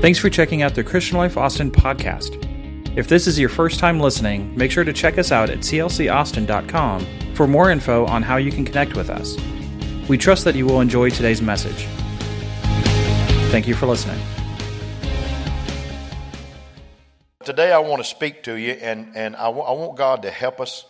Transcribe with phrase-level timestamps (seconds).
[0.00, 2.38] Thanks for checking out the Christian Life Austin podcast.
[2.96, 7.34] If this is your first time listening, make sure to check us out at clcaustin.com
[7.34, 9.36] for more info on how you can connect with us.
[10.08, 11.86] We trust that you will enjoy today's message.
[13.50, 14.18] Thank you for listening.
[17.44, 20.30] Today, I want to speak to you, and, and I, w- I want God to
[20.30, 20.86] help us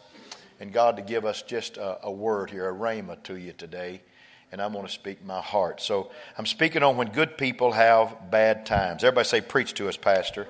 [0.61, 4.03] and God to give us just a, a word here, a rhema to you today.
[4.53, 5.80] And I'm going to speak my heart.
[5.80, 9.04] So I'm speaking on when good people have bad times.
[9.04, 10.46] Everybody say, Preach to us, Pastor.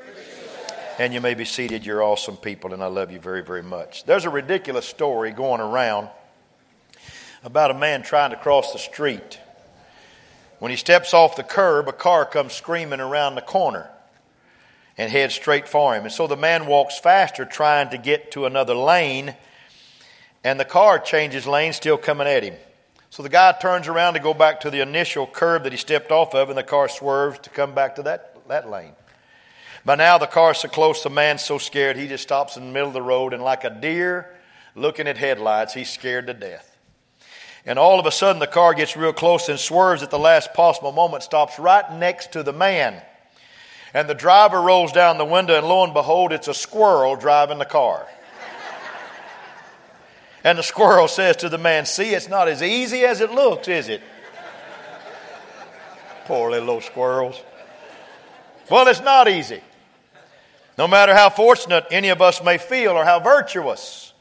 [0.98, 1.84] And you may be seated.
[1.84, 4.04] You're awesome people, and I love you very, very much.
[4.04, 6.08] There's a ridiculous story going around
[7.42, 9.38] about a man trying to cross the street.
[10.58, 13.90] When he steps off the curb, a car comes screaming around the corner
[14.98, 16.04] and heads straight for him.
[16.04, 19.34] And so the man walks faster, trying to get to another lane,
[20.44, 22.54] and the car changes lane, still coming at him.
[23.10, 26.12] So the guy turns around to go back to the initial curb that he stepped
[26.12, 28.92] off of, and the car swerves to come back to that, that lane.
[29.84, 32.72] By now, the car's so close, the man's so scared, he just stops in the
[32.72, 34.30] middle of the road, and like a deer
[34.76, 36.76] looking at headlights, he's scared to death.
[37.66, 40.54] And all of a sudden, the car gets real close and swerves at the last
[40.54, 43.02] possible moment, stops right next to the man.
[43.92, 47.58] And the driver rolls down the window, and lo and behold, it's a squirrel driving
[47.58, 48.06] the car.
[50.42, 53.68] And the squirrel says to the man, See, it's not as easy as it looks,
[53.68, 54.02] is it?
[56.24, 57.40] Poor little squirrels.
[58.70, 59.60] Well, it's not easy.
[60.78, 64.14] No matter how fortunate any of us may feel or how virtuous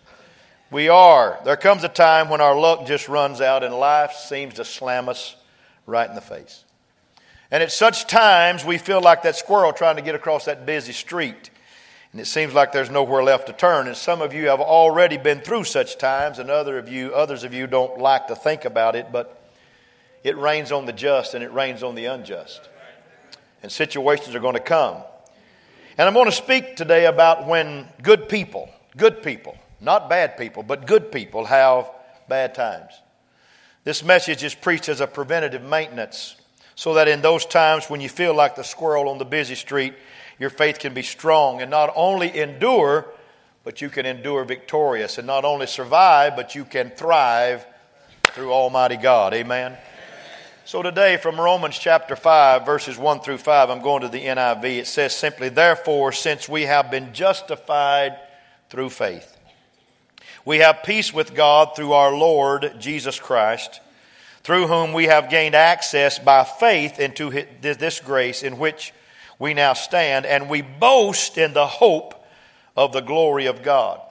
[0.71, 4.55] we are, there comes a time when our luck just runs out and life seems
[4.55, 5.35] to slam us
[5.85, 6.65] right in the face.
[7.51, 10.93] And at such times, we feel like that squirrel trying to get across that busy
[10.93, 11.49] street
[12.11, 13.87] and it seems like there's nowhere left to turn.
[13.87, 17.43] And some of you have already been through such times, and other of you, others
[17.43, 19.39] of you don't like to think about it, but
[20.23, 22.67] it rains on the just and it rains on the unjust.
[23.61, 24.97] And situations are going to come.
[25.97, 30.63] And I'm going to speak today about when good people, good people, not bad people,
[30.63, 31.91] but good people have
[32.27, 32.93] bad times.
[33.83, 36.37] This message is preached as a preventative maintenance
[36.75, 39.93] so that in those times when you feel like the squirrel on the busy street,
[40.39, 43.05] your faith can be strong and not only endure,
[43.63, 47.65] but you can endure victorious and not only survive, but you can thrive
[48.23, 49.33] through Almighty God.
[49.33, 49.77] Amen.
[50.63, 54.63] So today, from Romans chapter 5, verses 1 through 5, I'm going to the NIV.
[54.63, 58.19] It says simply, Therefore, since we have been justified
[58.69, 59.35] through faith,
[60.45, 63.81] we have peace with God through our Lord Jesus Christ,
[64.43, 68.93] through whom we have gained access by faith into this grace in which
[69.39, 72.13] we now stand, and we boast in the hope
[72.75, 74.01] of the glory of God.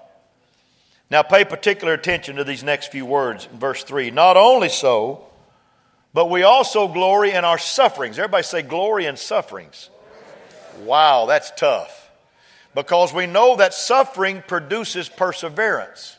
[1.10, 4.10] Now, pay particular attention to these next few words in verse 3.
[4.10, 5.24] Not only so,
[6.12, 8.18] but we also glory in our sufferings.
[8.18, 9.90] Everybody say glory in sufferings.
[10.80, 12.10] Wow, that's tough.
[12.74, 16.16] Because we know that suffering produces perseverance,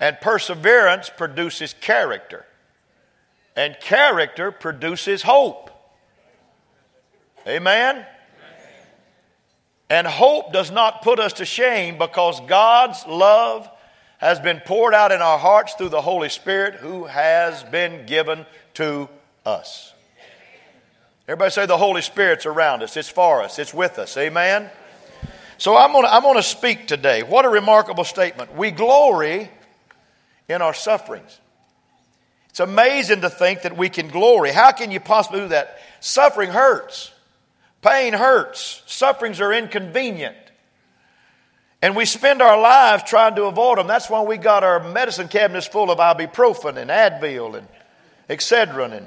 [0.00, 2.44] and perseverance produces character,
[3.56, 5.70] and character produces hope.
[7.46, 8.06] Amen?
[9.90, 13.68] And hope does not put us to shame because God's love
[14.18, 18.46] has been poured out in our hearts through the Holy Spirit who has been given
[18.74, 19.08] to
[19.44, 19.92] us.
[21.28, 24.16] Everybody say the Holy Spirit's around us, it's for us, it's with us.
[24.16, 24.70] Amen?
[25.58, 27.22] So I'm going to I'm going to speak today.
[27.22, 28.54] What a remarkable statement.
[28.56, 29.50] We glory
[30.48, 31.40] in our sufferings.
[32.50, 34.52] It's amazing to think that we can glory.
[34.52, 35.78] How can you possibly do that?
[36.00, 37.13] Suffering hurts.
[37.84, 40.36] Pain hurts, sufferings are inconvenient.
[41.82, 43.86] And we spend our lives trying to avoid them.
[43.86, 47.68] That's why we got our medicine cabinets full of ibuprofen and Advil and
[48.30, 49.06] Excedrin and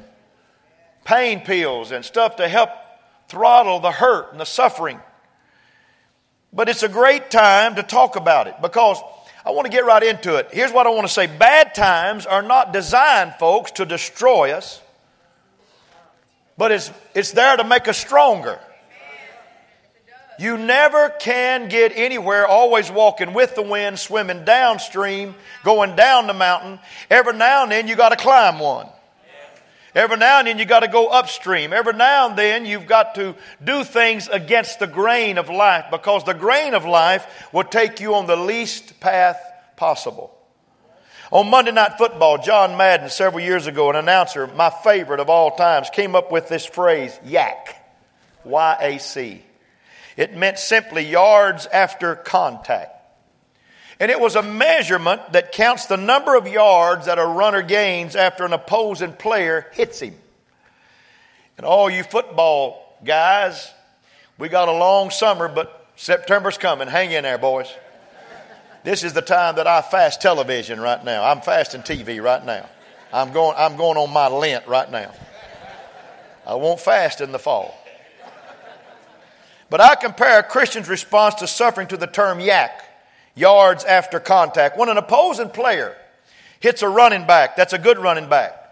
[1.06, 2.70] pain pills and stuff to help
[3.30, 5.00] throttle the hurt and the suffering.
[6.54, 9.00] But it's a great time to talk about it because
[9.44, 10.50] I want to get right into it.
[10.52, 14.84] Here's what I want to say bad times are not designed, folks, to destroy us,
[16.60, 18.60] but it's, it's there to make us stronger.
[20.40, 26.34] You never can get anywhere always walking with the wind, swimming downstream, going down the
[26.34, 26.80] mountain.
[27.10, 28.88] Every now and then you got to climb one.
[29.96, 31.74] Every now and then you got to go upstream.
[31.74, 36.24] Every now and then you've got to do things against the grain of life because
[36.24, 39.40] the grain of life will take you on the least path
[39.76, 40.38] possible.
[41.32, 45.52] On Monday Night Football, John Madden, several years ago, an announcer, my favorite of all
[45.56, 47.56] times, came up with this phrase, YAC.
[48.46, 49.44] Y A C.
[50.18, 52.96] It meant simply yards after contact.
[54.00, 58.16] And it was a measurement that counts the number of yards that a runner gains
[58.16, 60.16] after an opposing player hits him.
[61.58, 63.72] And all you football guys,
[64.40, 66.88] We got a long summer, but September's coming.
[66.88, 67.74] Hang in there, boys.
[68.84, 71.24] This is the time that I fast television right now.
[71.24, 72.70] I'm fasting TV right now.
[73.12, 75.12] I'm going, I'm going on my Lent right now.
[76.46, 77.76] I won't fast in the fall.
[79.70, 82.84] But I compare a Christian's response to suffering to the term yak,
[83.36, 84.78] yards after contact.
[84.78, 85.96] When an opposing player
[86.60, 88.64] hits a running back, that's a good running back.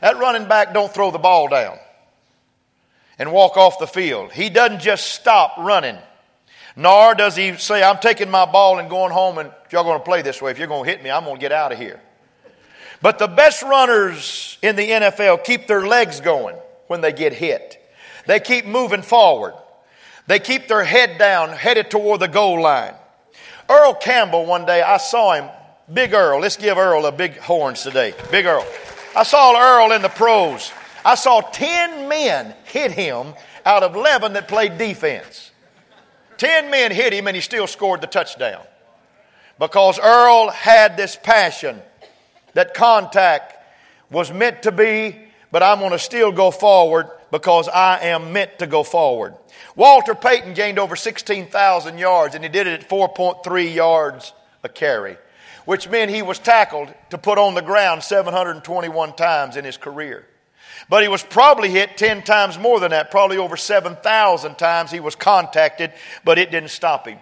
[0.00, 1.78] That running back don't throw the ball down
[3.18, 4.32] and walk off the field.
[4.32, 5.98] He doesn't just stop running.
[6.76, 10.04] Nor does he say, I'm taking my ball and going home and y'all going to
[10.04, 11.78] play this way, if you're going to hit me, I'm going to get out of
[11.78, 12.00] here.
[13.02, 16.56] But the best runners in the NFL keep their legs going
[16.86, 17.84] when they get hit.
[18.26, 19.54] They keep moving forward.
[20.28, 22.92] They keep their head down, headed toward the goal line.
[23.68, 25.48] Earl Campbell, one day, I saw him,
[25.92, 26.40] Big Earl.
[26.40, 28.12] Let's give Earl a big horns today.
[28.30, 28.66] Big Earl.
[29.16, 30.70] I saw Earl in the pros.
[31.02, 33.32] I saw 10 men hit him
[33.64, 35.50] out of 11 that played defense.
[36.36, 38.62] 10 men hit him and he still scored the touchdown.
[39.58, 41.80] Because Earl had this passion
[42.52, 43.54] that contact
[44.10, 45.16] was meant to be,
[45.50, 49.34] but I'm going to still go forward because I am meant to go forward.
[49.76, 54.32] Walter Payton gained over 16,000 yards and he did it at 4.3 yards
[54.62, 55.16] a carry,
[55.64, 60.26] which meant he was tackled to put on the ground 721 times in his career.
[60.88, 65.00] But he was probably hit 10 times more than that, probably over 7,000 times he
[65.00, 65.92] was contacted,
[66.24, 67.18] but it didn't stop him.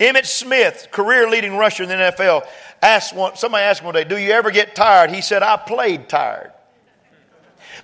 [0.00, 2.46] Emmitt Smith, career leading rusher in the NFL,
[2.82, 5.10] asked one, somebody asked him one day, Do you ever get tired?
[5.10, 6.52] He said, I played tired.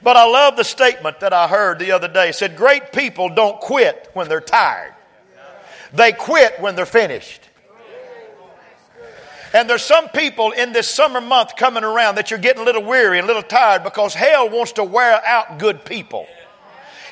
[0.03, 2.31] But I love the statement that I heard the other day.
[2.31, 4.95] It said, Great people don't quit when they're tired,
[5.93, 7.49] they quit when they're finished.
[9.55, 12.83] And there's some people in this summer month coming around that you're getting a little
[12.83, 16.27] weary and a little tired because hell wants to wear out good people.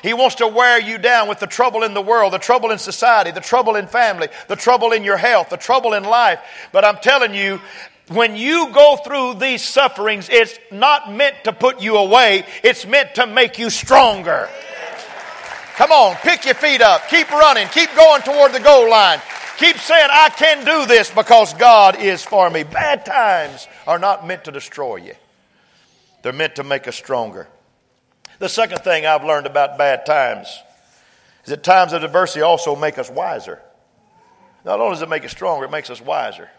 [0.01, 2.79] He wants to wear you down with the trouble in the world, the trouble in
[2.79, 6.39] society, the trouble in family, the trouble in your health, the trouble in life.
[6.71, 7.61] But I'm telling you,
[8.07, 13.15] when you go through these sufferings, it's not meant to put you away, it's meant
[13.15, 14.49] to make you stronger.
[15.75, 19.19] Come on, pick your feet up, keep running, keep going toward the goal line.
[19.57, 22.63] Keep saying, I can do this because God is for me.
[22.63, 25.13] Bad times are not meant to destroy you,
[26.23, 27.47] they're meant to make us stronger.
[28.39, 30.47] The second thing I've learned about bad times
[31.43, 33.61] is that times of adversity also make us wiser.
[34.65, 36.49] Not only does it make us stronger, it makes us wiser.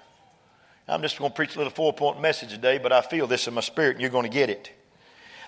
[0.93, 3.49] I'm just going to preach a little four point message today, but I feel this
[3.49, 4.71] in my spirit and you're going to get it.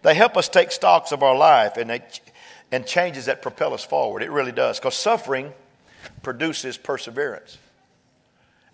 [0.03, 2.03] They help us take stocks of our life and, they,
[2.73, 4.23] and changes that propel us forward.
[4.23, 4.79] It really does.
[4.79, 5.53] Because suffering
[6.23, 7.59] produces perseverance.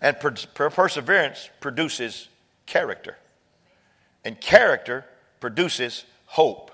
[0.01, 2.29] And per- per- perseverance produces
[2.65, 3.17] character.
[4.23, 5.05] And character
[5.39, 6.71] produces hope.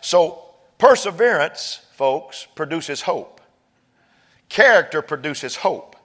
[0.00, 0.42] So,
[0.78, 3.40] perseverance, folks, produces hope.
[4.48, 5.96] Character produces hope.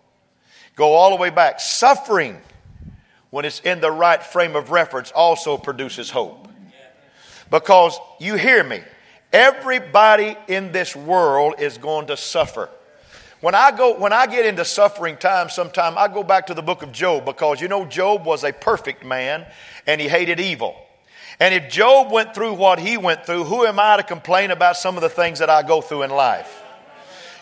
[0.75, 1.59] Go all the way back.
[1.59, 2.39] Suffering,
[3.29, 6.47] when it's in the right frame of reference, also produces hope.
[7.51, 8.81] Because you hear me,
[9.33, 12.69] everybody in this world is going to suffer.
[13.41, 16.61] When I go, when I get into suffering times, sometime I go back to the
[16.61, 19.45] book of Job because you know Job was a perfect man
[19.87, 20.75] and he hated evil.
[21.39, 24.75] And if Job went through what he went through, who am I to complain about
[24.75, 26.61] some of the things that I go through in life?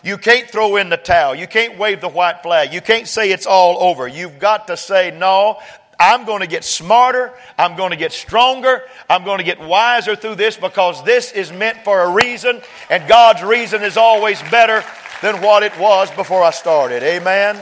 [0.07, 1.35] You can't throw in the towel.
[1.35, 2.71] You can't wave the white flag.
[2.71, 4.07] You can't say it's all over.
[4.07, 5.59] You've got to say, no,
[5.99, 7.33] I'm going to get smarter.
[7.57, 8.83] I'm going to get stronger.
[9.09, 13.05] I'm going to get wiser through this because this is meant for a reason, and
[13.09, 14.81] God's reason is always better
[15.21, 17.03] than what it was before I started.
[17.03, 17.61] Amen.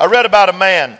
[0.00, 0.98] I read about a man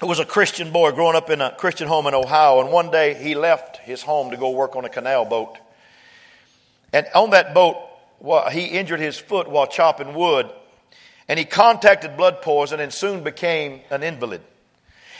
[0.00, 2.90] who was a Christian boy growing up in a Christian home in Ohio, and one
[2.90, 5.58] day he left his home to go work on a canal boat.
[6.94, 7.87] And on that boat,
[8.50, 10.50] he injured his foot while chopping wood,
[11.28, 14.40] and he contacted blood poison and soon became an invalid.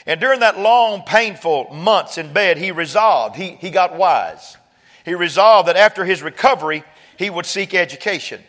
[0.05, 4.57] And during that long, painful months in bed, he resolved, he, he got wise.
[5.05, 6.83] He resolved that after his recovery,
[7.17, 8.41] he would seek education.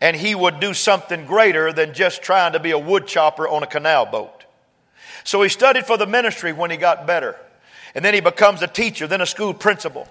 [0.00, 3.62] And he would do something greater than just trying to be a wood chopper on
[3.62, 4.44] a canal boat.
[5.24, 7.36] So he studied for the ministry when he got better.
[7.94, 10.08] And then he becomes a teacher, then a school principal.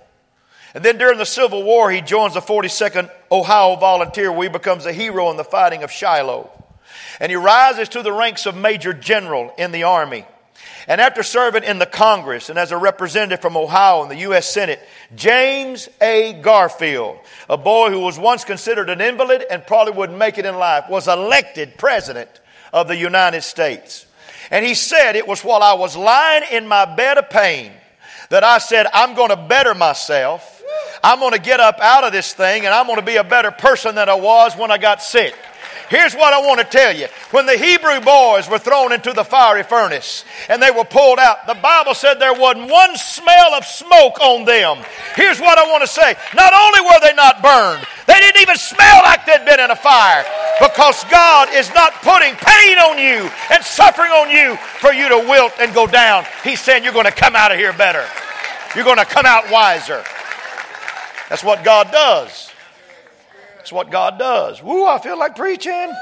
[0.74, 4.86] And then during the Civil War, he joins the 42nd Ohio Volunteer, where he becomes
[4.86, 6.50] a hero in the fighting of Shiloh.
[7.20, 10.26] And he rises to the ranks of Major General in the Army.
[10.88, 14.52] And after serving in the Congress and as a representative from Ohio in the U.S.
[14.52, 14.80] Senate,
[15.16, 16.34] James A.
[16.34, 20.58] Garfield, a boy who was once considered an invalid and probably wouldn't make it in
[20.58, 22.30] life, was elected president
[22.74, 24.06] of the United States.
[24.50, 27.72] And he said, It was while I was lying in my bed of pain
[28.30, 30.51] that I said, I'm going to better myself.
[31.04, 33.24] I'm going to get up out of this thing and I'm going to be a
[33.24, 35.36] better person than I was when I got sick.
[35.92, 37.08] Here's what I want to tell you.
[37.32, 41.46] When the Hebrew boys were thrown into the fiery furnace and they were pulled out,
[41.48, 44.80] the Bible said there wasn't one smell of smoke on them.
[45.18, 46.16] Here's what I want to say.
[46.34, 49.76] Not only were they not burned, they didn't even smell like they'd been in a
[49.76, 50.24] fire
[50.62, 55.18] because God is not putting pain on you and suffering on you for you to
[55.28, 56.24] wilt and go down.
[56.46, 58.08] He's saying you're going to come out of here better.
[58.76, 60.06] You're going to come out wiser.
[61.32, 62.52] That's what God does.
[63.56, 64.62] That's what God does.
[64.62, 65.96] Woo, I feel like preaching.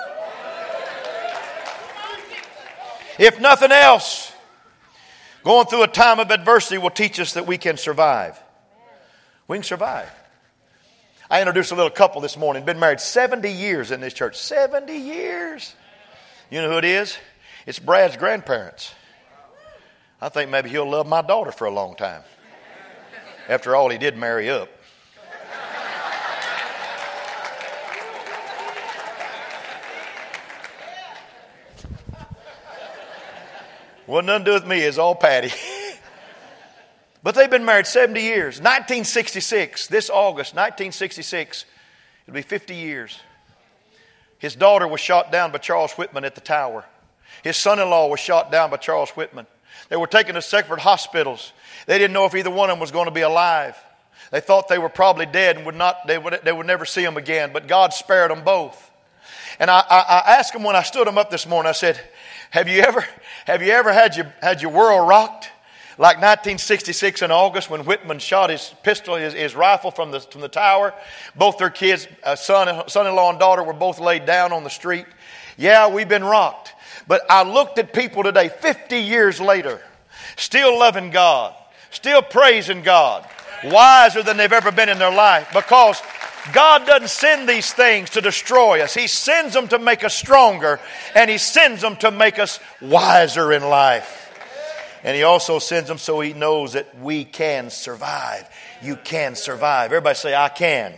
[3.20, 4.34] If nothing else,
[5.44, 8.42] going through a time of adversity will teach us that we can survive.
[9.48, 10.10] We can survive.
[11.30, 14.36] I introduced a little couple this morning, been married 70 years in this church.
[14.36, 15.76] 70 years.
[16.50, 17.16] You know who it is?
[17.68, 18.96] It's Brad's grandparents.
[20.20, 22.24] I think maybe he'll love my daughter for a long time.
[23.48, 24.70] After all, he did marry up.
[34.10, 35.52] What nothing to do with me, it's all Patty.
[37.24, 38.56] but they've been married 70 years.
[38.56, 41.66] 1966, this August, 1966,
[42.26, 43.20] it'll be 50 years.
[44.40, 46.86] His daughter was shot down by Charles Whitman at the tower.
[47.44, 49.46] His son in law was shot down by Charles Whitman.
[49.90, 51.54] They were taken to separate hospitals.
[51.86, 53.78] They didn't know if either one of them was going to be alive.
[54.32, 57.04] They thought they were probably dead and would not, they, would, they would never see
[57.04, 58.90] them again, but God spared them both.
[59.60, 62.02] And I, I, I asked him when I stood him up this morning, I said,
[62.52, 63.06] have you ever,
[63.46, 65.50] have you ever had your, had your world rocked?
[65.98, 70.40] Like 1966 in August when Whitman shot his pistol, his, his rifle from the, from
[70.40, 70.94] the tower.
[71.36, 75.06] Both their kids, uh, son, son-in-law and daughter were both laid down on the street.
[75.58, 76.74] Yeah, we've been rocked.
[77.06, 79.82] But I looked at people today, 50 years later,
[80.38, 81.54] still loving God,
[81.92, 83.28] still praising God,
[83.66, 86.02] wiser than they've ever been in their life because
[86.54, 88.94] God doesn't send these things to destroy us.
[88.94, 90.80] He sends them to make us stronger,
[91.16, 94.26] and He sends them to make us wiser in life.
[95.04, 98.50] And He also sends them so He knows that we can survive.
[98.82, 99.92] You can survive.
[99.92, 100.94] Everybody say, I can.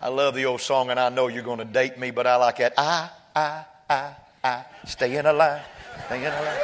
[0.00, 2.36] I, love the old song, and I know you're going to date me, but I
[2.36, 2.72] like it.
[2.78, 4.14] I, I, I,
[4.44, 5.62] I, staying alive,
[6.06, 6.62] staying alive.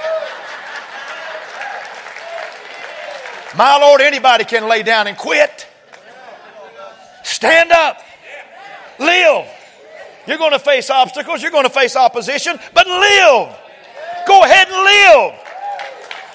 [3.57, 5.69] My Lord, anybody can lay down and quit.
[7.35, 7.99] Stand up.
[9.01, 9.51] Live.
[10.25, 13.51] You're going to face obstacles, you're going to face opposition, but live.
[14.27, 15.35] Go ahead and live.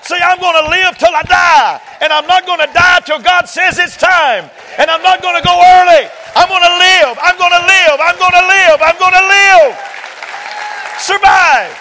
[0.03, 1.81] Say, I'm going to live till I die.
[2.01, 4.49] And I'm not going to die till God says it's time.
[4.77, 6.09] And I'm not going to go early.
[6.35, 7.17] I'm going to live.
[7.21, 7.97] I'm going to live.
[8.03, 8.77] I'm going to live.
[8.83, 9.71] I'm going to live.
[10.99, 11.71] Survive.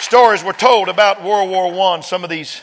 [0.00, 2.00] Stories were told about World War I.
[2.00, 2.62] Some of these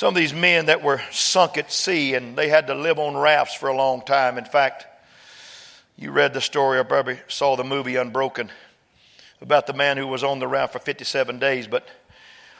[0.00, 3.14] some of these men that were sunk at sea and they had to live on
[3.14, 4.38] rafts for a long time.
[4.38, 4.86] In fact,
[5.98, 8.50] you read the story or probably saw the movie Unbroken
[9.42, 11.66] about the man who was on the raft for 57 days.
[11.66, 11.86] But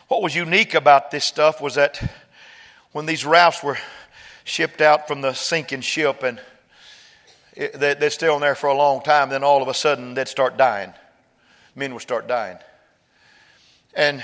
[0.08, 2.12] what was unique about this stuff was that
[2.92, 3.78] when these rafts were
[4.44, 6.42] shipped out from the sinking ship and
[7.56, 10.58] they're still in there for a long time, then all of a sudden they'd start
[10.58, 10.92] dying.
[11.74, 12.58] Men would start dying.
[13.94, 14.22] And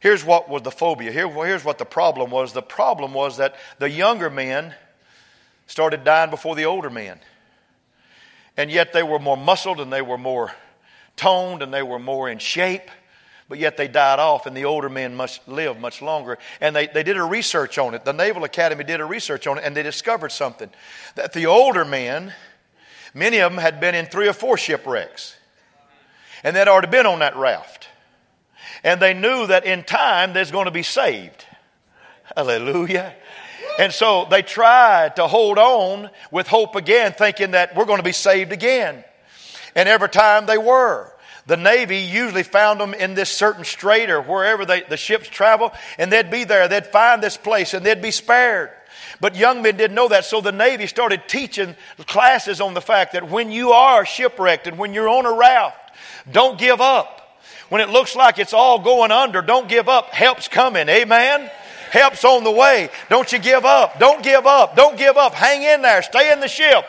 [0.00, 1.10] Here's what was the phobia.
[1.10, 2.52] Here, here's what the problem was.
[2.52, 4.74] The problem was that the younger men
[5.66, 7.18] started dying before the older men.
[8.56, 10.52] And yet they were more muscled and they were more
[11.16, 12.90] toned and they were more in shape.
[13.48, 16.36] But yet they died off, and the older men must live much longer.
[16.60, 18.04] And they, they did a research on it.
[18.04, 20.68] The Naval Academy did a research on it, and they discovered something
[21.14, 22.34] that the older men,
[23.14, 25.34] many of them had been in three or four shipwrecks,
[26.44, 27.87] and they'd already been on that raft
[28.84, 31.44] and they knew that in time they're going to be saved.
[32.36, 33.14] Hallelujah.
[33.78, 38.04] And so they tried to hold on with hope again, thinking that we're going to
[38.04, 39.04] be saved again.
[39.74, 41.12] And every time they were.
[41.46, 45.72] The Navy usually found them in this certain strait or wherever they, the ships travel,
[45.96, 46.68] and they'd be there.
[46.68, 48.70] They'd find this place and they'd be spared.
[49.20, 51.74] But young men didn't know that, so the Navy started teaching
[52.06, 55.94] classes on the fact that when you are shipwrecked and when you're on a raft,
[56.30, 57.17] don't give up.
[57.68, 60.10] When it looks like it's all going under, don't give up.
[60.10, 60.88] Help's coming.
[60.88, 61.50] Amen.
[61.90, 62.90] Help's on the way.
[63.08, 63.98] Don't you give up.
[63.98, 64.76] Don't give up.
[64.76, 65.34] Don't give up.
[65.34, 66.02] Hang in there.
[66.02, 66.84] Stay in the ship.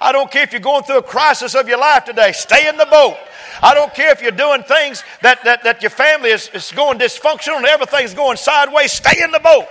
[0.00, 2.32] I don't care if you're going through a crisis of your life today.
[2.32, 3.16] Stay in the boat.
[3.62, 6.98] I don't care if you're doing things that, that, that your family is, is going
[6.98, 8.92] dysfunctional and everything's going sideways.
[8.92, 9.66] Stay in the boat.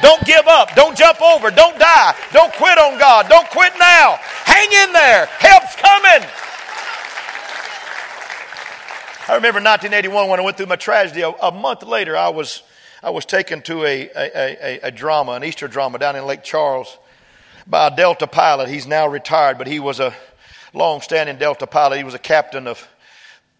[0.00, 0.74] Don't give up.
[0.76, 1.50] Don't jump over.
[1.50, 2.14] Don't die.
[2.32, 3.28] Don't quit on God.
[3.28, 4.18] Don't quit now.
[4.44, 5.26] Hang in there.
[5.26, 6.28] Help's coming.
[9.28, 11.20] I remember 1981 when I went through my tragedy.
[11.20, 12.64] A, a month later, I was,
[13.04, 16.98] I was taken to a, a, a, drama, an Easter drama down in Lake Charles
[17.64, 18.68] by a Delta pilot.
[18.68, 20.12] He's now retired, but he was a
[20.74, 21.98] long-standing Delta pilot.
[21.98, 22.88] He was a captain of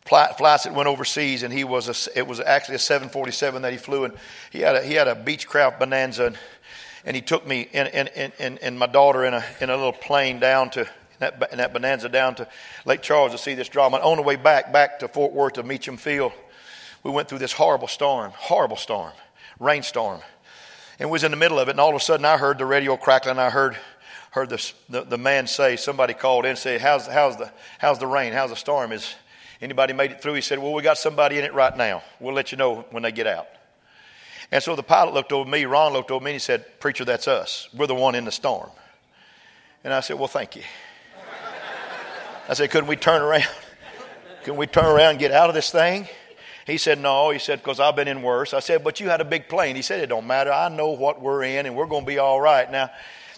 [0.05, 3.79] flights that went overseas, and he was a, it was actually a 747 that he
[3.79, 4.15] flew, and
[4.51, 6.39] he had a, he had a Beechcraft Bonanza, and,
[7.05, 9.93] and he took me and, and, and, and my daughter in a, in a little
[9.93, 10.89] plane down to, in
[11.23, 12.49] that, in that Bonanza down to
[12.85, 13.97] Lake Charles to see this drama.
[13.97, 16.33] And on the way back, back to Fort Worth to Meacham Field,
[17.03, 19.13] we went through this horrible storm, horrible storm,
[19.59, 20.21] rainstorm.
[20.99, 22.67] And was in the middle of it, and all of a sudden I heard the
[22.67, 23.77] radio crackling, I heard
[24.33, 27.99] heard the, the, the man say, somebody called in and said, how's, how's, the, how's
[27.99, 28.33] the rain?
[28.33, 28.91] How's the storm?
[28.93, 29.15] Is
[29.61, 30.33] anybody made it through?
[30.35, 32.03] He said, well, we got somebody in it right now.
[32.19, 33.47] We'll let you know when they get out.
[34.51, 37.05] And so the pilot looked over me, Ron looked over me, and he said, Preacher,
[37.07, 37.69] that's us.
[37.75, 38.71] We're the one in the storm.
[39.83, 40.63] And I said, Well, thank you.
[42.49, 43.47] I said, Couldn't we turn around?
[44.45, 46.09] Couldn't we turn around and get out of this thing?
[46.67, 47.31] He said, No.
[47.31, 48.55] He said, Because I've been in worse.
[48.55, 49.77] I said, But you had a big plane.
[49.77, 50.53] He said, It don't matter.
[50.53, 52.71] I know what we're in, and we're going to be all right.
[52.71, 52.91] Now,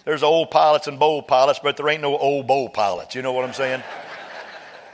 [0.03, 3.15] there's old pilots and bold pilots, but there ain't no old bold pilots.
[3.15, 3.83] You know what I'm saying?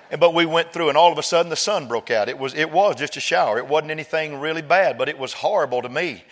[0.09, 2.29] And, but we went through, and all of a sudden the sun broke out.
[2.29, 3.57] It was, it was just a shower.
[3.57, 6.23] It wasn't anything really bad, but it was horrible to me.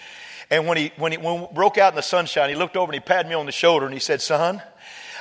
[0.50, 2.95] And when he, when he when broke out in the sunshine, he looked over and
[2.95, 4.62] he patted me on the shoulder and he said, Son,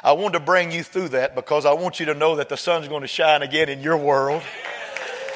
[0.02, 2.56] I wanted to bring you through that because I want you to know that the
[2.56, 4.42] sun's going to shine again in your world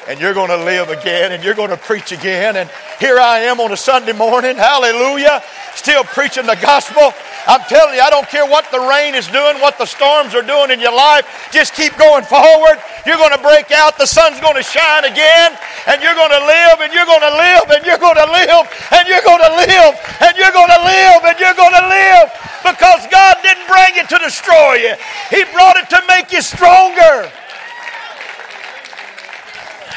[0.07, 2.57] and you're going to live again and you're going to preach again.
[2.57, 2.69] And
[2.99, 5.41] here I am on a Sunday morning, hallelujah,
[5.75, 7.13] still preaching the gospel.
[7.45, 10.45] I'm telling you, I don't care what the rain is doing, what the storms are
[10.45, 12.79] doing in your life, just keep going forward.
[13.05, 15.51] You're going to break out, the sun's going to shine again,
[15.87, 18.63] and you're going to live, and you're going to live, and you're going to live,
[18.95, 19.93] and you're going to live,
[20.23, 22.27] and you're going to live, and you're going to live
[22.63, 24.95] because God didn't bring it to destroy you,
[25.29, 27.27] He brought it to make you stronger.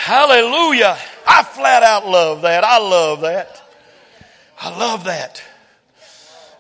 [0.07, 0.97] Hallelujah.
[1.27, 2.63] I flat out love that.
[2.63, 3.61] I love that.
[4.57, 5.43] I love that.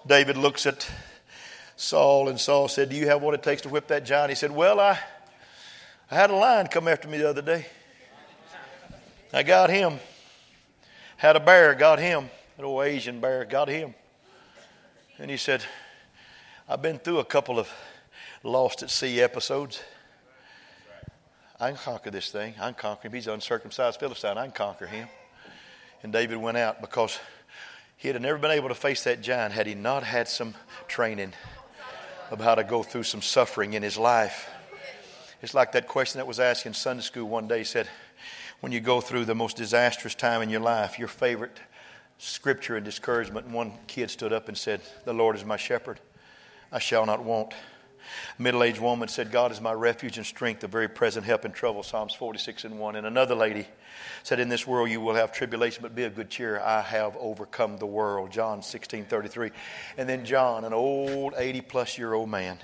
[0.05, 0.91] David looks at
[1.77, 4.31] Saul, and Saul said, Do you have what it takes to whip that giant?
[4.31, 4.99] He said, Well, I,
[6.11, 7.67] I had a lion come after me the other day.
[9.33, 10.01] I got him.
[11.17, 12.29] Had a bear, got him.
[12.59, 13.95] An old Asian bear, got him.
[15.21, 15.63] And he said,
[16.69, 17.73] I've been through a couple of
[18.43, 19.81] lost at sea episodes.
[21.59, 22.55] I can conquer this thing.
[22.61, 23.15] I can conquer him.
[23.15, 24.37] He's uncircumcised Philistine.
[24.37, 25.09] I can conquer him.
[26.03, 27.19] And David went out because
[27.97, 30.55] he had never been able to face that giant had he not had some
[30.87, 31.33] training
[32.31, 34.51] of how to go through some suffering in his life.
[35.41, 37.89] It's like that question that was asked in Sunday school one day said,
[38.61, 41.59] when you go through the most disastrous time in your life, your favorite
[42.19, 43.47] scripture and discouragement.
[43.47, 46.01] And one kid stood up and said, The Lord is my shepherd.
[46.73, 47.53] I shall not want.
[48.39, 51.45] A middle aged woman said, God is my refuge and strength, a very present help
[51.45, 52.97] in trouble, Psalms 46 and 1.
[52.97, 53.67] And another lady
[54.23, 56.61] said, In this world you will have tribulation, but be of good cheer.
[56.61, 59.51] I have overcome the world, John 16 33.
[59.97, 62.59] And then John, an old 80 plus year old man,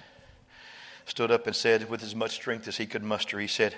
[1.07, 3.74] stood up and said, with as much strength as he could muster, he said,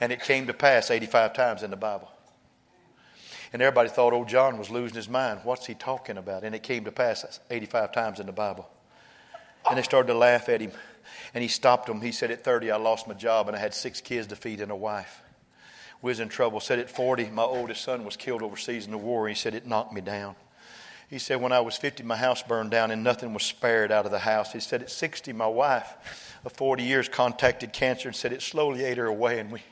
[0.00, 2.10] And it came to pass 85 times in the Bible.
[3.52, 5.40] And everybody thought old John was losing his mind.
[5.44, 6.42] What's he talking about?
[6.42, 8.68] And it came to pass 85 times in the Bible.
[9.68, 10.72] And they started to laugh at him.
[11.34, 12.00] And he stopped them.
[12.00, 14.60] He said, At 30, I lost my job and I had six kids to feed
[14.60, 15.22] and a wife.
[16.02, 16.60] We was in trouble.
[16.60, 19.28] Said at 40, my oldest son was killed overseas in the war.
[19.28, 20.34] He said, It knocked me down.
[21.08, 24.04] He said, When I was 50, my house burned down and nothing was spared out
[24.04, 24.52] of the house.
[24.52, 28.84] He said, At 60, my wife of 40 years contacted cancer and said it slowly
[28.84, 29.38] ate her away.
[29.38, 29.62] And we,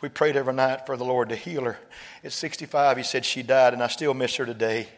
[0.00, 1.78] we prayed every night for the Lord to heal her.
[2.22, 4.88] At 65, he said she died, and I still miss her today.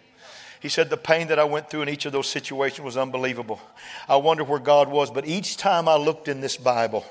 [0.61, 3.61] He said, The pain that I went through in each of those situations was unbelievable.
[4.09, 7.05] I wonder where God was, but each time I looked in this Bible,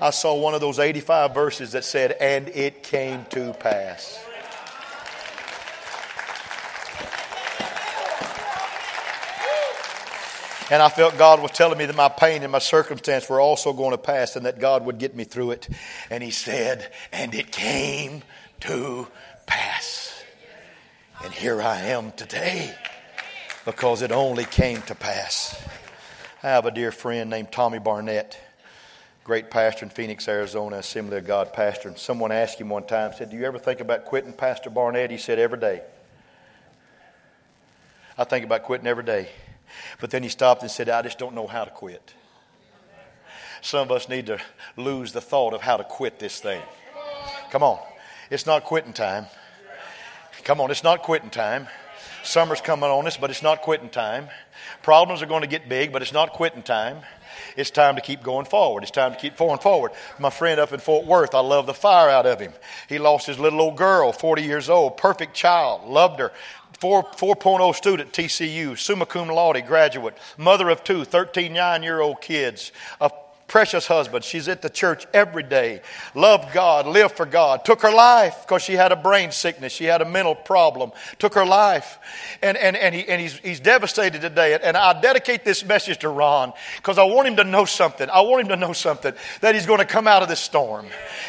[0.00, 4.24] I saw one of those 85 verses that said, And it came to pass.
[10.70, 13.72] And I felt God was telling me that my pain and my circumstance were also
[13.72, 15.68] going to pass and that God would get me through it.
[16.10, 18.22] And He said, And it came
[18.60, 19.06] to
[19.46, 20.03] pass.
[21.24, 22.74] And here I am today
[23.64, 25.58] because it only came to pass.
[26.42, 28.38] I have a dear friend named Tommy Barnett,
[29.24, 31.88] great pastor in Phoenix, Arizona, Assembly of God pastor.
[31.88, 35.10] And someone asked him one time, said, Do you ever think about quitting, Pastor Barnett?
[35.10, 35.80] He said, Every day.
[38.18, 39.30] I think about quitting every day.
[40.02, 42.12] But then he stopped and said, I just don't know how to quit.
[43.62, 44.38] Some of us need to
[44.76, 46.60] lose the thought of how to quit this thing.
[47.48, 47.78] Come on.
[48.30, 49.24] It's not quitting time.
[50.44, 51.68] Come on, it's not quitting time.
[52.22, 54.28] Summer's coming on us, but it's not quitting time.
[54.82, 56.98] Problems are going to get big, but it's not quitting time.
[57.56, 58.82] It's time to keep going forward.
[58.82, 59.92] It's time to keep going forward.
[60.18, 62.52] My friend up in Fort Worth, I love the fire out of him.
[62.90, 66.30] He lost his little old girl, 40 years old, perfect child, loved her.
[66.78, 72.20] 4, 4.0 student, TCU, summa cum laude graduate, mother of two, 13 nine year old
[72.20, 73.10] kids, a
[73.46, 74.24] precious husband.
[74.24, 75.82] She's at the church every day.
[76.14, 77.64] Loved God, lived for God.
[77.64, 79.72] Took her life because she had a brain sickness.
[79.72, 80.92] She had a mental problem.
[81.18, 81.98] Took her life.
[82.42, 84.58] And, and, and, he, and he's, he's devastated today.
[84.60, 88.08] And I dedicate this message to Ron because I want him to know something.
[88.10, 90.86] I want him to know something that he's going to come out of this storm.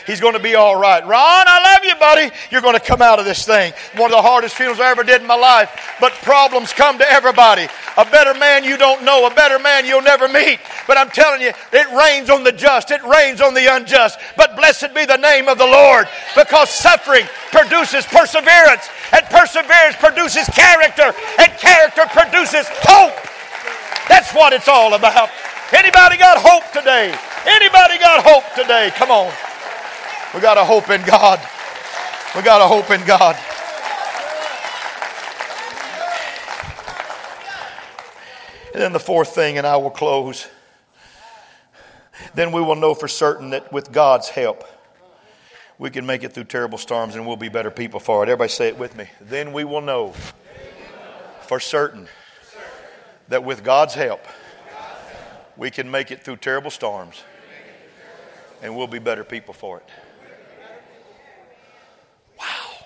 [0.08, 1.06] He's going to be all right.
[1.06, 1.12] Ron,
[1.48, 2.36] I love you, buddy.
[2.50, 3.74] You're going to come out of this thing.
[3.98, 5.96] One of the hardest funerals I ever did in my life.
[6.00, 7.68] But problems come to everybody.
[7.98, 10.60] A better man you don't know, a better man you'll never meet.
[10.88, 14.20] But I'm telling you, it rains on the just, it rains on the unjust.
[14.38, 20.48] But blessed be the name of the Lord because suffering produces perseverance, and perseverance produces
[20.50, 23.16] character, and character produces hope.
[24.08, 25.30] That's what it's all about.
[25.74, 27.10] Anybody got hope today?
[27.46, 28.92] Anybody got hope today?
[28.96, 29.34] Come on.
[30.34, 31.40] We got a hope in God.
[32.36, 33.36] We got a hope in God.
[38.74, 40.48] And then the fourth thing, and I will close
[42.34, 44.64] then we will know for certain that with God's help,
[45.78, 48.30] we can make it through terrible storms and we'll be better people for it.
[48.30, 49.10] Everybody say it with me.
[49.20, 50.14] Then we will know
[51.42, 52.08] for certain
[53.28, 54.22] that with God's help,
[55.58, 57.24] we can make it through terrible storms
[58.62, 59.86] and we'll be better people for it.
[62.40, 62.86] Wow.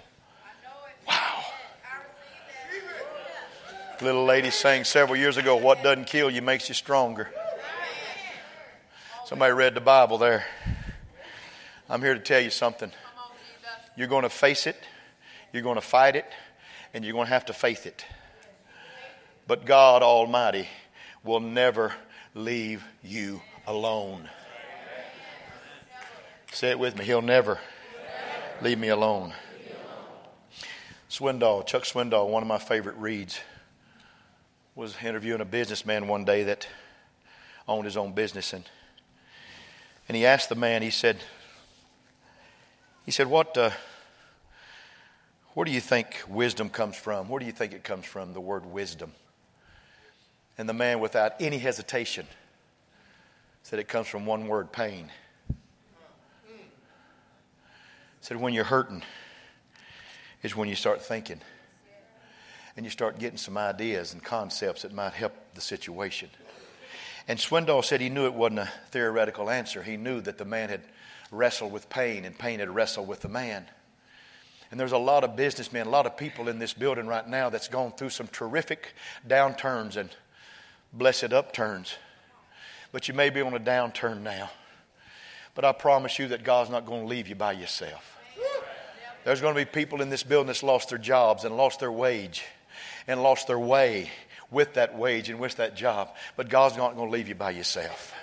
[1.08, 1.44] Wow.
[4.02, 7.30] Little lady sang several years ago, What doesn't kill you makes you stronger.
[9.30, 10.44] Somebody read the Bible there.
[11.88, 12.92] I'm here to tell you something.
[13.96, 14.76] You're going to face it,
[15.54, 16.26] you're going to fight it,
[16.96, 18.08] and you're going to have to faith it.
[19.46, 20.68] But God Almighty
[21.24, 21.94] will never
[22.34, 24.28] leave you alone.
[26.52, 27.06] Say it with me.
[27.06, 27.60] He'll never
[28.64, 29.34] leave me alone.
[31.08, 33.40] Swindoll, Chuck Swindoll, one of my favorite reads,
[34.74, 36.68] was interviewing a businessman one day that
[37.68, 38.68] owned his own business and
[40.10, 41.18] and he asked the man, he said,
[43.06, 43.70] he said, what, uh,
[45.54, 47.30] where do you think wisdom comes from?
[47.30, 49.12] Where do you think it comes from, the word wisdom?
[50.58, 52.26] And the man, without any hesitation,
[53.62, 55.12] said it comes from one word pain.
[58.22, 59.04] Said when you're hurting
[60.42, 61.40] is when you start thinking
[62.76, 66.30] and you start getting some ideas and concepts that might help the situation.
[67.28, 69.84] And Swindoll said he knew it wasn't a theoretical answer.
[69.84, 70.82] He knew that the man had
[71.32, 73.66] wrestled with pain and pain had wrestled with the man.
[74.72, 77.50] And there's a lot of businessmen, a lot of people in this building right now
[77.50, 78.94] that's gone through some terrific
[79.28, 80.10] downturns and
[80.94, 81.96] blessed upturns.
[82.92, 84.50] But you may be on a downturn now.
[85.56, 88.18] But I promise you that God's not going to leave you by yourself.
[89.26, 91.92] There's going to be people in this building that's lost their jobs and lost their
[91.92, 92.46] wage
[93.08, 94.10] and lost their way
[94.52, 96.10] with that wage and with that job.
[96.36, 98.14] But God's not going to leave you by yourself.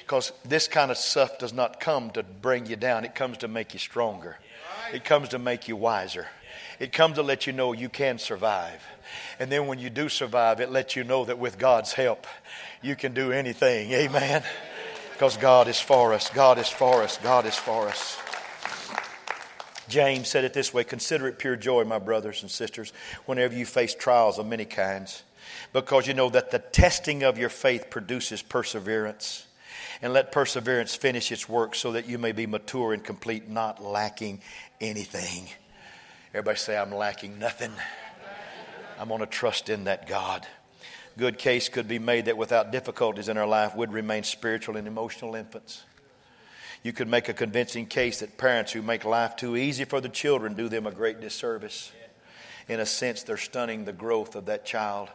[0.00, 3.48] Because this kind of stuff does not come to bring you down, it comes to
[3.48, 4.38] make you stronger,
[4.92, 6.26] it comes to make you wiser.
[6.78, 8.84] It comes to let you know you can survive.
[9.38, 12.26] And then when you do survive, it lets you know that with God's help,
[12.82, 13.90] you can do anything.
[13.92, 14.42] Amen.
[15.12, 16.28] Because God is for us.
[16.30, 17.16] God is for us.
[17.18, 18.18] God is for us.
[19.88, 22.92] James said it this way Consider it pure joy, my brothers and sisters,
[23.24, 25.22] whenever you face trials of many kinds
[25.76, 29.46] because you know that the testing of your faith produces perseverance.
[30.00, 33.84] And let perseverance finish its work so that you may be mature and complete, not
[33.84, 34.40] lacking
[34.80, 35.50] anything.
[36.32, 37.72] Everybody say, I'm lacking nothing.
[38.98, 40.46] I'm going to trust in that God.
[41.18, 44.88] Good case could be made that without difficulties in our life, we'd remain spiritual and
[44.88, 45.84] emotional infants.
[46.84, 50.08] You could make a convincing case that parents who make life too easy for the
[50.08, 51.92] children do them a great disservice.
[52.66, 55.10] In a sense, they're stunning the growth of that child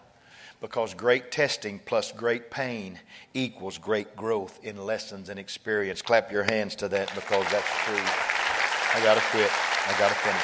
[0.61, 2.99] because great testing plus great pain
[3.33, 6.01] equals great growth in lessons and experience.
[6.01, 7.95] Clap your hands to that because that's true.
[8.93, 9.49] I got to quit.
[9.51, 10.41] I got to finish.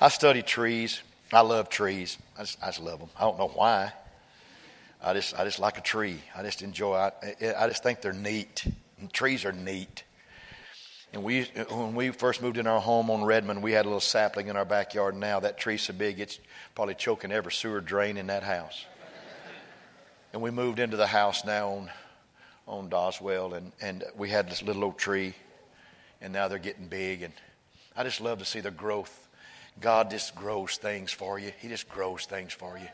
[0.00, 1.02] I study trees.
[1.32, 2.18] I love trees.
[2.38, 3.08] I just, I just love them.
[3.16, 3.92] I don't know why.
[5.02, 6.20] I just, I just like a tree.
[6.36, 6.94] I just enjoy.
[6.94, 7.12] I,
[7.58, 8.64] I just think they're neat.
[9.00, 10.04] And trees are neat.
[11.12, 14.00] And we, when we first moved in our home on Redmond, we had a little
[14.00, 15.16] sapling in our backyard.
[15.16, 16.38] Now that tree's so big, it's
[16.74, 18.84] probably choking every sewer drain in that house.
[20.32, 21.90] And we moved into the house now on,
[22.66, 25.34] on Doswell, and, and we had this little old tree,
[26.20, 27.22] and now they're getting big.
[27.22, 27.32] And
[27.96, 29.28] I just love to see the growth.
[29.80, 31.52] God just grows things for you.
[31.60, 32.88] He just grows things for you.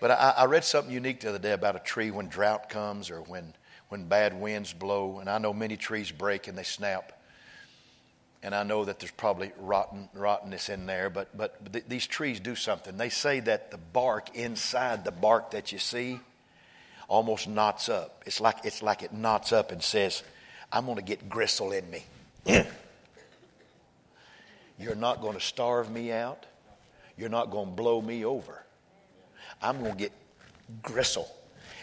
[0.00, 3.08] But I, I read something unique the other day about a tree when drought comes
[3.08, 3.54] or when,
[3.88, 5.20] when bad winds blow.
[5.20, 7.12] And I know many trees break and they snap.
[8.42, 12.38] And I know that there's probably rotten, rottenness in there, but, but th- these trees
[12.38, 12.96] do something.
[12.96, 16.20] They say that the bark inside the bark that you see
[17.08, 18.22] almost knots up.
[18.26, 20.22] It's like, it's like it knots up and says,
[20.72, 22.04] I'm going to get gristle in me.
[24.78, 26.44] You're not going to starve me out.
[27.16, 28.62] You're not going to blow me over.
[29.62, 30.12] I'm going to get
[30.82, 31.28] gristle.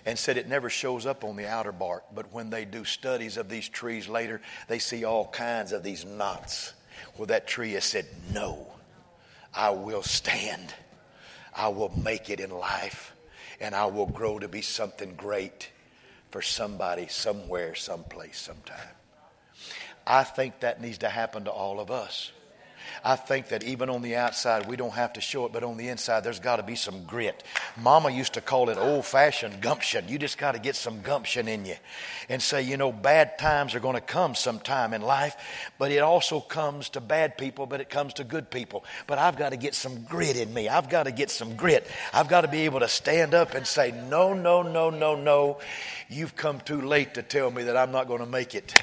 [0.06, 3.38] And said it never shows up on the outer bark, but when they do studies
[3.38, 6.74] of these trees later, they see all kinds of these knots
[7.16, 8.68] where that tree has said, No,
[9.54, 10.74] I will stand.
[11.56, 13.14] I will make it in life,
[13.60, 15.70] and I will grow to be something great
[16.32, 18.80] for somebody, somewhere, someplace, sometime.
[20.06, 22.32] I think that needs to happen to all of us.
[23.04, 25.78] I think that even on the outside, we don't have to show it, but on
[25.78, 27.44] the inside, there's got to be some grit.
[27.78, 30.08] Mama used to call it old fashioned gumption.
[30.08, 31.76] You just got to get some gumption in you
[32.30, 35.36] and say, you know, bad times are going to come sometime in life,
[35.78, 38.84] but it also comes to bad people, but it comes to good people.
[39.08, 40.70] But I've got to get some grit in me.
[40.70, 41.88] I've got to get some grit.
[42.14, 45.60] I've got to be able to stand up and say, no, no, no, no, no.
[46.10, 48.74] You've come too late to tell me that I'm not going to make it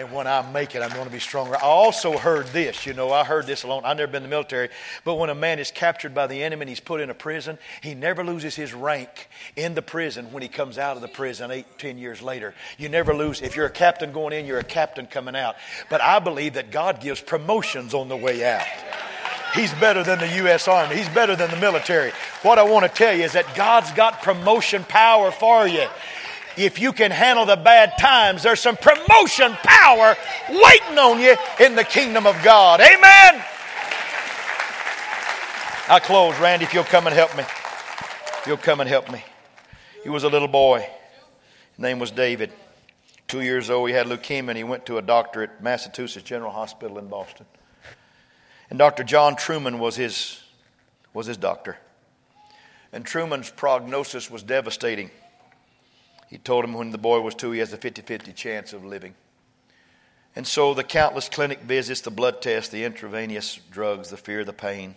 [0.00, 1.56] and when I make it, I'm going to be stronger.
[1.56, 3.82] I also heard this, you know, I heard this alone.
[3.84, 4.70] I've never been in the military,
[5.04, 7.58] but when a man is captured by the enemy and he's put in a prison,
[7.82, 11.50] he never loses his rank in the prison when he comes out of the prison
[11.50, 12.54] eight, ten years later.
[12.78, 13.42] You never lose.
[13.42, 15.56] If you're a captain going in, you're a captain coming out.
[15.90, 18.66] But I believe that God gives promotions on the way out.
[19.54, 20.66] He's better than the U.S.
[20.66, 20.96] Army.
[20.96, 22.12] He's better than the military.
[22.42, 25.86] What I want to tell you is that God's got promotion power for you
[26.56, 30.16] if you can handle the bad times, there's some promotion power
[30.48, 32.80] waiting on you in the kingdom of God.
[32.80, 33.42] Amen.
[35.88, 37.42] I close, Randy, if you'll come and help me.
[37.42, 39.24] If you'll come and help me.
[40.02, 40.80] He was a little boy.
[41.72, 42.52] His name was David.
[43.26, 46.50] Two years old, he had leukemia, and he went to a doctor at Massachusetts General
[46.50, 47.46] Hospital in Boston.
[48.70, 49.02] And Dr.
[49.02, 50.40] John Truman was his,
[51.12, 51.78] was his doctor.
[52.92, 55.10] And Truman's prognosis was devastating.
[56.30, 58.84] He told him when the boy was two, he has a 50 50 chance of
[58.84, 59.14] living.
[60.36, 64.52] And so the countless clinic visits, the blood tests, the intravenous drugs, the fear, the
[64.52, 64.94] pain.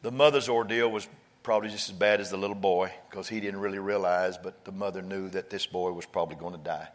[0.00, 1.06] The mother's ordeal was
[1.42, 4.72] probably just as bad as the little boy because he didn't really realize, but the
[4.72, 6.88] mother knew that this boy was probably going to die.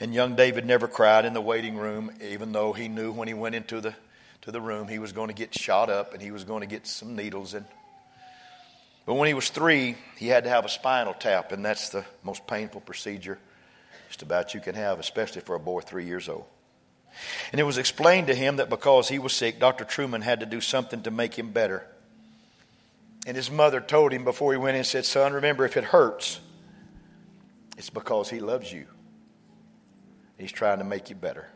[0.00, 3.34] And young David never cried in the waiting room, even though he knew when he
[3.34, 3.94] went into the,
[4.40, 6.66] to the room he was going to get shot up and he was going to
[6.66, 7.66] get some needles and
[9.06, 12.04] but when he was three, he had to have a spinal tap, and that's the
[12.22, 13.38] most painful procedure
[14.08, 16.44] just about you can have, especially for a boy three years old.
[17.50, 19.84] And it was explained to him that because he was sick, Dr.
[19.84, 21.86] Truman had to do something to make him better.
[23.26, 26.40] And his mother told him before he went in, said, Son, remember, if it hurts,
[27.78, 28.86] it's because he loves you.
[30.38, 31.48] He's trying to make you better.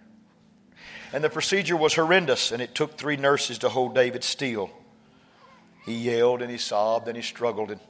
[1.13, 4.71] And the procedure was horrendous, and it took three nurses to hold David still.
[5.87, 7.71] He yelled and he sobbed and he struggled.
[7.71, 7.81] And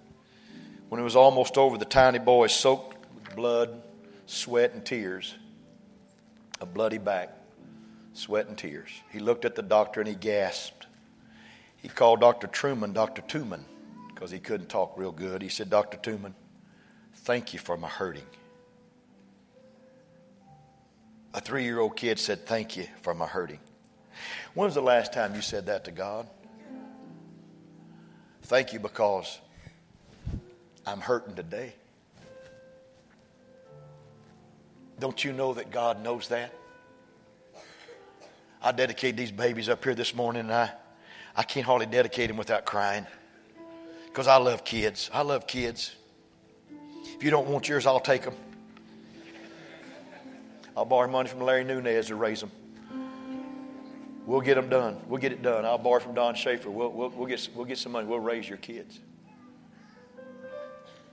[0.91, 3.83] when it was almost over, the tiny boy, soaked with blood,
[4.27, 5.35] sweat, and tears,
[6.61, 7.31] a bloody back,
[8.13, 10.87] sweat and tears, he looked at the doctor and he gasped.
[11.79, 12.47] He called Dr.
[12.49, 13.23] Truman Dr.
[13.23, 13.65] Tuman
[14.15, 15.41] because he couldn't talk real good.
[15.41, 15.97] He said, Dr.
[15.97, 16.35] Tuman,
[17.15, 18.27] thank you for my hurting.
[21.33, 23.61] A three year old kid said, Thank you for my hurting.
[24.53, 26.27] When was the last time you said that to God?
[28.47, 29.41] Thank you because
[30.87, 31.75] I'm hurting today.
[35.01, 36.53] Don't you know that God knows that?
[38.63, 40.71] I dedicate these babies up here this morning, and I,
[41.35, 43.05] I can't hardly dedicate them without crying
[44.05, 45.11] because I love kids.
[45.13, 45.97] I love kids.
[47.17, 48.35] If you don't want yours, I'll take them.
[50.77, 52.53] I'll borrow money from Larry Nunez to raise them.
[54.27, 55.01] We'll get them done.
[55.07, 55.65] We'll get it done.
[55.65, 56.69] I'll borrow from Don Schaefer.
[56.69, 58.09] We'll, we'll, we'll, get, we'll get some money.
[58.09, 58.99] We'll raise your kids.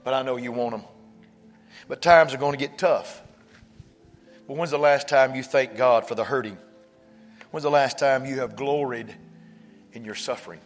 [0.02, 0.82] But I know you want them.
[1.86, 3.22] But times are going to get tough.
[4.48, 6.58] But when's the last time you thank God for the hurting?
[7.52, 9.14] When's the last time you have gloried
[9.92, 10.60] in your suffering?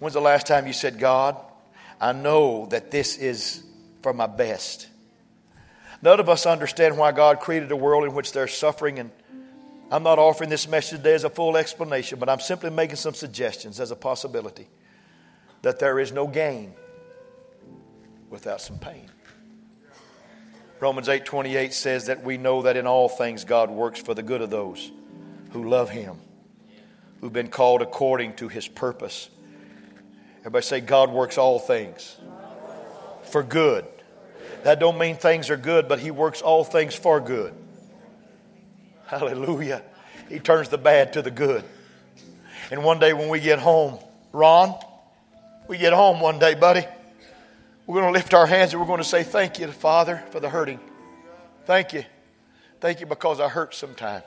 [0.00, 1.36] When's the last time you said, God,
[2.00, 3.62] I know that this is
[4.02, 4.88] for my best?
[6.02, 9.10] None of us understand why God created a world in which there's suffering and
[9.90, 13.14] I'm not offering this message today as a full explanation, but I'm simply making some
[13.14, 14.68] suggestions as a possibility
[15.62, 16.74] that there is no gain
[18.28, 19.10] without some pain.
[20.80, 24.42] Romans 8:28 says that we know that in all things God works for the good
[24.42, 24.90] of those
[25.50, 26.18] who love him,
[27.20, 29.30] who've been called according to his purpose.
[30.40, 32.16] Everybody say God works all things
[33.22, 33.86] for good.
[34.64, 37.54] That don't mean things are good, but he works all things for good.
[39.06, 39.82] Hallelujah.
[40.28, 41.64] He turns the bad to the good.
[42.70, 43.98] And one day when we get home,
[44.32, 44.74] Ron,
[45.68, 46.84] we get home one day, buddy,
[47.86, 50.22] we're going to lift our hands and we're going to say, Thank you, to Father,
[50.30, 50.80] for the hurting.
[51.64, 52.04] Thank you.
[52.80, 54.22] Thank you because I hurt sometime.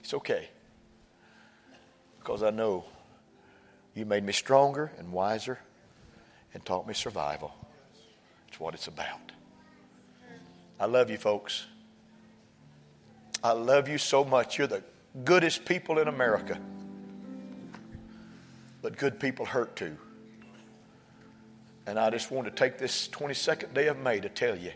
[0.00, 0.48] It's okay.
[2.18, 2.84] Because I know
[3.94, 5.58] you made me stronger and wiser
[6.54, 7.52] and taught me survival.
[8.48, 9.32] It's what it's about.
[10.78, 11.66] I love you, folks.
[13.42, 14.58] I love you so much.
[14.58, 14.82] You're the
[15.24, 16.58] goodest people in America.
[18.82, 19.96] But good people hurt too.
[21.86, 24.72] And I just want to take this 22nd day of May to tell you.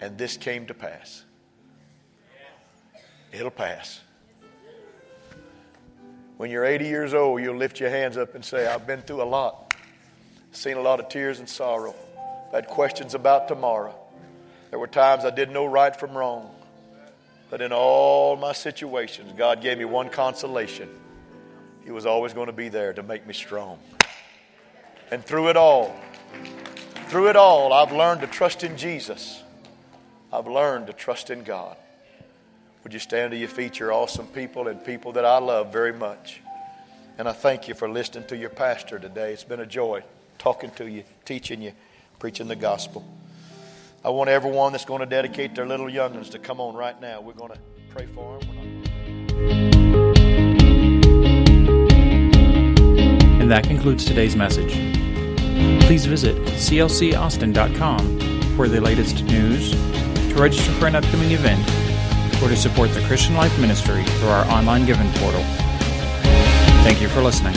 [0.00, 1.24] And this came to pass.
[3.32, 4.00] It'll pass.
[6.38, 9.22] When you're 80 years old, you'll lift your hands up and say, I've been through
[9.22, 9.74] a lot,
[10.52, 11.94] seen a lot of tears and sorrow,
[12.48, 13.98] I've had questions about tomorrow.
[14.70, 16.54] There were times I didn't know right from wrong.
[17.50, 20.88] But in all my situations, God gave me one consolation.
[21.84, 23.78] He was always going to be there to make me strong.
[25.10, 25.98] And through it all,
[27.08, 29.42] through it all, I've learned to trust in Jesus.
[30.30, 31.76] I've learned to trust in God.
[32.84, 33.78] Would you stand to your feet?
[33.78, 36.42] You're awesome people and people that I love very much.
[37.16, 39.32] And I thank you for listening to your pastor today.
[39.32, 40.02] It's been a joy
[40.36, 41.72] talking to you, teaching you,
[42.18, 43.04] preaching the gospel.
[44.04, 47.20] I want everyone that's going to dedicate their little youngins to come on right now.
[47.20, 47.58] We're going to
[47.90, 48.48] pray for them.
[53.40, 54.72] And that concludes today's message.
[55.86, 58.20] Please visit clcaustin.com
[58.56, 61.66] for the latest news, to register for an upcoming event,
[62.40, 65.42] or to support the Christian Life Ministry through our online giving portal.
[66.84, 67.56] Thank you for listening.